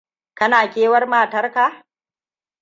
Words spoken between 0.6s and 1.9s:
kewar matar ka?